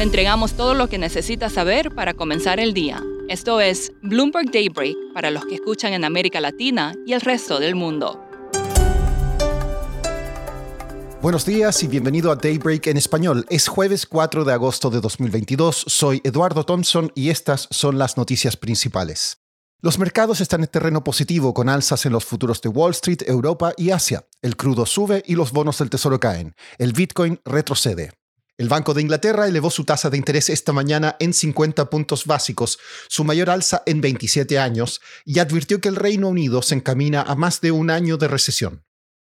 [0.00, 3.04] Le entregamos todo lo que necesita saber para comenzar el día.
[3.28, 7.74] Esto es Bloomberg Daybreak para los que escuchan en América Latina y el resto del
[7.74, 8.18] mundo.
[11.20, 13.44] Buenos días y bienvenido a Daybreak en español.
[13.50, 15.84] Es jueves 4 de agosto de 2022.
[15.86, 19.42] Soy Eduardo Thompson y estas son las noticias principales.
[19.82, 23.74] Los mercados están en terreno positivo con alzas en los futuros de Wall Street, Europa
[23.76, 24.24] y Asia.
[24.40, 26.54] El crudo sube y los bonos del tesoro caen.
[26.78, 28.12] El Bitcoin retrocede.
[28.60, 32.78] El Banco de Inglaterra elevó su tasa de interés esta mañana en 50 puntos básicos,
[33.08, 37.36] su mayor alza en 27 años, y advirtió que el Reino Unido se encamina a
[37.36, 38.84] más de un año de recesión.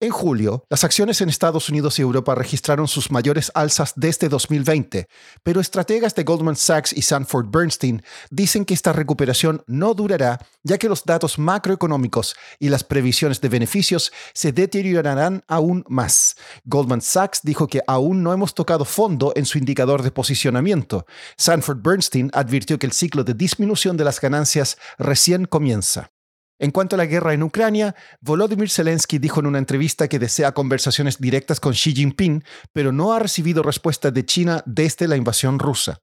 [0.00, 5.08] En julio, las acciones en Estados Unidos y Europa registraron sus mayores alzas desde 2020,
[5.42, 10.78] pero estrategas de Goldman Sachs y Sanford Bernstein dicen que esta recuperación no durará, ya
[10.78, 16.36] que los datos macroeconómicos y las previsiones de beneficios se deteriorarán aún más.
[16.64, 21.06] Goldman Sachs dijo que aún no hemos tocado fondo en su indicador de posicionamiento.
[21.36, 26.12] Sanford Bernstein advirtió que el ciclo de disminución de las ganancias recién comienza.
[26.60, 30.52] En cuanto a la guerra en Ucrania, Volodymyr Zelensky dijo en una entrevista que desea
[30.52, 32.42] conversaciones directas con Xi Jinping,
[32.72, 36.00] pero no ha recibido respuesta de China desde la invasión rusa.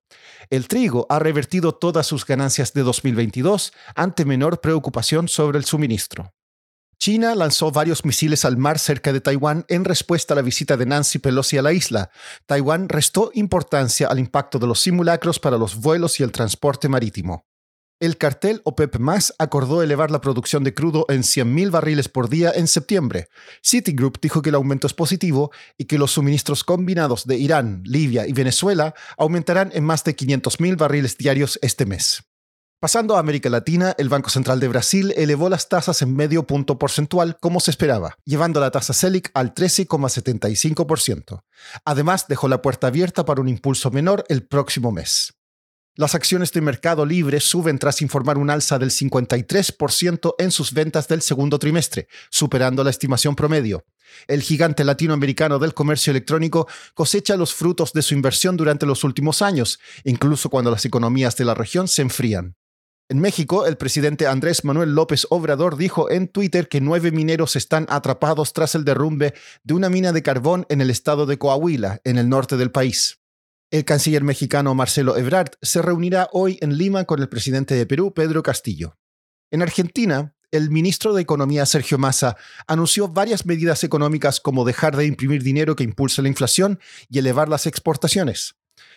[0.49, 6.33] El trigo ha revertido todas sus ganancias de 2022 ante menor preocupación sobre el suministro.
[6.97, 10.85] China lanzó varios misiles al mar cerca de Taiwán en respuesta a la visita de
[10.85, 12.09] Nancy Pelosi a la isla.
[12.45, 17.45] Taiwán restó importancia al impacto de los simulacros para los vuelos y el transporte marítimo.
[18.01, 22.51] El cartel OPEP Más acordó elevar la producción de crudo en 100.000 barriles por día
[22.53, 23.29] en septiembre.
[23.63, 28.27] Citigroup dijo que el aumento es positivo y que los suministros combinados de Irán, Libia
[28.27, 32.21] y Venezuela aumentarán en más de 500.000 barriles diarios este mes.
[32.81, 36.77] Pasando a América Latina, el Banco Central de Brasil elevó las tasas en medio punto
[36.77, 41.43] porcentual como se esperaba, llevando la tasa Selic al 13,75%.
[41.85, 45.33] Además, dejó la puerta abierta para un impulso menor el próximo mes.
[45.97, 51.07] Las acciones de Mercado Libre suben tras informar un alza del 53% en sus ventas
[51.07, 53.85] del segundo trimestre, superando la estimación promedio.
[54.27, 59.41] El gigante latinoamericano del comercio electrónico cosecha los frutos de su inversión durante los últimos
[59.41, 62.57] años, incluso cuando las economías de la región se enfrían.
[63.07, 67.85] En México, el presidente Andrés Manuel López Obrador dijo en Twitter que nueve mineros están
[67.87, 69.33] atrapados tras el derrumbe
[69.63, 73.19] de una mina de carbón en el estado de Coahuila, en el norte del país.
[73.71, 78.13] El canciller mexicano Marcelo Ebrard se reunirá hoy en Lima con el presidente de Perú,
[78.13, 78.97] Pedro Castillo.
[79.49, 82.37] En Argentina, el ministro de Economía Sergio Massa
[82.67, 87.49] anunció varias medidas económicas como dejar de imprimir dinero que impulse la inflación y elevar
[87.49, 88.55] las exportaciones.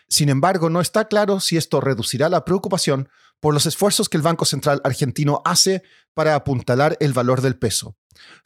[0.09, 3.09] Sin embargo, no está claro si esto reducirá la preocupación
[3.41, 5.83] por los esfuerzos que el Banco Central argentino hace
[6.15, 7.97] para apuntalar el valor del peso.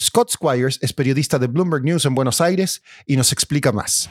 [0.01, 4.11] Scott Squires es periodista de Bloomberg News en Buenos Aires y nos explica más.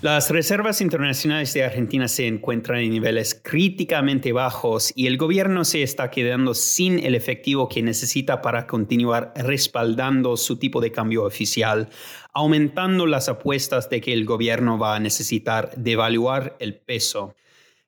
[0.00, 5.82] Las reservas internacionales de Argentina se encuentran en niveles críticamente bajos y el gobierno se
[5.82, 11.88] está quedando sin el efectivo que necesita para continuar respaldando su tipo de cambio oficial,
[12.32, 17.34] aumentando las apuestas de que el gobierno va a necesitar devaluar el peso.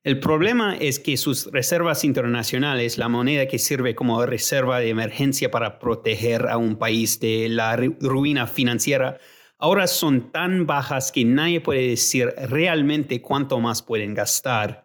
[0.03, 5.49] El problema es que sus reservas internacionales, la moneda que sirve como reserva de emergencia
[5.49, 9.17] para proteger a un país de la ruina financiera,
[9.61, 14.83] ahora son tan bajas que nadie puede decir realmente cuánto más pueden gastar.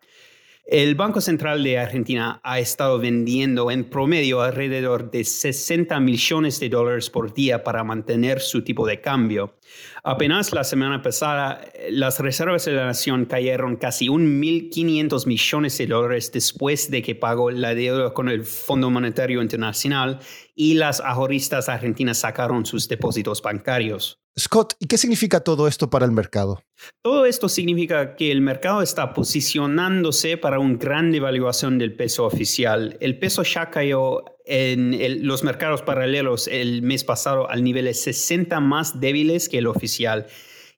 [0.69, 6.69] El Banco Central de Argentina ha estado vendiendo en promedio alrededor de 60 millones de
[6.69, 9.59] dólares por día para mantener su tipo de cambio.
[10.03, 16.33] Apenas la semana pasada, las reservas de la nación cayeron casi 1.500 millones de dólares
[16.33, 20.19] después de que pagó la deuda con el Fondo Monetario Internacional
[20.57, 24.26] y las ahorristas argentinas sacaron sus depósitos bancarios.
[24.39, 26.63] Scott, ¿y qué significa todo esto para el mercado?
[27.03, 32.99] Todo esto significa que el mercado está posicionándose para una gran devaluación del peso oficial.
[33.01, 38.61] El peso ya cayó en los mercados paralelos el mes pasado al nivel de 60
[38.61, 40.27] más débiles que el oficial.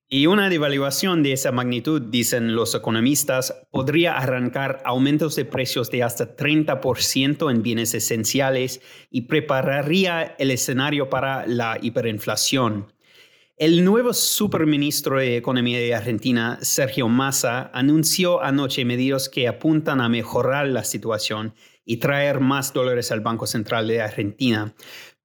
[0.09, 6.05] Y una devaluación de esa magnitud, dicen los economistas, podría arrancar aumentos de precios de
[6.05, 8.81] hasta 30% en bienes esenciales
[9.11, 12.98] y prepararía el escenario para la hiperinflación.
[13.59, 20.09] El nuevo superministro de Economía de Argentina, Sergio Massa, anunció anoche medidas que apuntan a
[20.09, 24.77] mejorar la situación y traer más dólares al Banco Central de Argentina.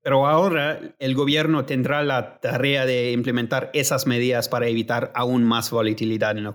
[0.02, 5.70] Pero ahora el gobierno tendrá la tarea de implementar esas medidas para evitar aún más
[5.70, 6.46] volatilidad en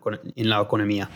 [0.50, 1.08] la, economía.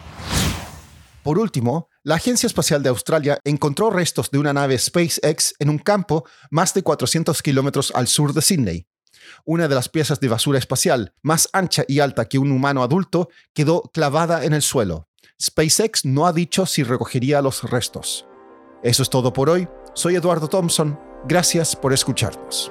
[1.25, 5.79] Por último, la Agencia Espacial de Australia encontró restos de una nave SpaceX en un
[5.79, 8.87] campo más de 400 kilómetros al sur de Sydney
[9.45, 13.29] una de las piezas de basura espacial, más ancha y alta que un humano adulto,
[13.53, 15.09] quedó clavada en el suelo.
[15.41, 18.27] SpaceX no ha dicho si recogería los restos.
[18.83, 19.69] Eso es todo por hoy.
[19.95, 20.99] Soy Eduardo Thompson.
[21.25, 22.71] Gracias por escucharnos.